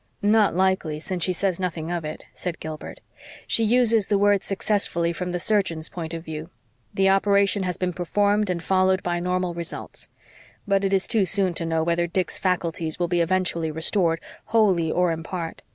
[0.23, 3.01] "Not likely since she says nothing of it," said Gilbert.
[3.45, 6.49] "She uses the word 'successfully' from the surgeon's point of view.
[6.91, 10.09] The operation has been performed and followed by normal results.
[10.67, 14.91] But it is too soon to know whether Dick's faculties will be eventually restored, wholly
[14.91, 15.61] or in part.